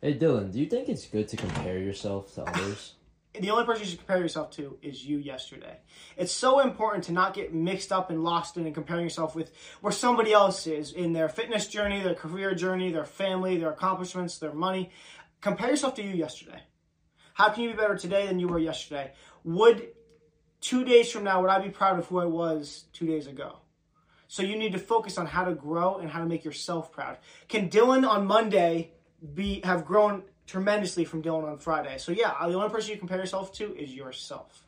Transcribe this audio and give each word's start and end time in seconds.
Hey 0.00 0.16
Dylan, 0.16 0.52
do 0.52 0.60
you 0.60 0.66
think 0.66 0.88
it's 0.88 1.06
good 1.06 1.26
to 1.26 1.36
compare 1.36 1.78
yourself 1.78 2.32
to 2.34 2.44
others? 2.44 2.94
the 3.40 3.50
only 3.50 3.64
person 3.64 3.82
you 3.82 3.90
should 3.90 3.98
compare 3.98 4.18
yourself 4.18 4.50
to 4.52 4.78
is 4.80 5.04
you 5.04 5.18
yesterday. 5.18 5.78
It's 6.16 6.32
so 6.32 6.60
important 6.60 7.04
to 7.04 7.12
not 7.12 7.34
get 7.34 7.52
mixed 7.52 7.90
up 7.90 8.08
and 8.08 8.22
lost 8.22 8.56
in 8.56 8.64
and 8.64 8.74
comparing 8.74 9.04
yourself 9.04 9.34
with 9.34 9.52
where 9.80 9.92
somebody 9.92 10.32
else 10.32 10.68
is 10.68 10.92
in 10.92 11.12
their 11.12 11.28
fitness 11.28 11.66
journey, 11.66 12.00
their 12.00 12.14
career 12.14 12.54
journey, 12.54 12.92
their 12.92 13.04
family, 13.04 13.58
their 13.58 13.70
accomplishments, 13.70 14.38
their 14.38 14.52
money. 14.52 14.90
Compare 15.40 15.70
yourself 15.70 15.94
to 15.96 16.02
you 16.02 16.14
yesterday. 16.14 16.62
How 17.34 17.50
can 17.50 17.64
you 17.64 17.70
be 17.70 17.76
better 17.76 17.96
today 17.96 18.26
than 18.26 18.38
you 18.38 18.46
were 18.46 18.58
yesterday? 18.58 19.12
Would 19.42 19.88
two 20.60 20.84
days 20.84 21.10
from 21.10 21.24
now, 21.24 21.40
would 21.40 21.50
I 21.50 21.60
be 21.60 21.70
proud 21.70 21.98
of 21.98 22.06
who 22.06 22.18
I 22.18 22.24
was 22.24 22.84
two 22.92 23.06
days 23.06 23.26
ago? 23.26 23.58
So 24.28 24.42
you 24.44 24.56
need 24.56 24.72
to 24.72 24.78
focus 24.78 25.18
on 25.18 25.26
how 25.26 25.44
to 25.44 25.54
grow 25.54 25.98
and 25.98 26.08
how 26.08 26.20
to 26.20 26.26
make 26.26 26.44
yourself 26.44 26.92
proud. 26.92 27.18
Can 27.48 27.68
Dylan 27.68 28.08
on 28.08 28.26
Monday 28.26 28.92
be 29.34 29.60
have 29.64 29.84
grown 29.84 30.22
tremendously 30.46 31.04
from 31.04 31.22
Dylan 31.22 31.44
on 31.44 31.58
Friday. 31.58 31.98
So 31.98 32.12
yeah, 32.12 32.34
the 32.46 32.54
only 32.54 32.68
person 32.70 32.92
you 32.92 32.98
compare 32.98 33.18
yourself 33.18 33.52
to 33.54 33.74
is 33.76 33.94
yourself. 33.94 34.67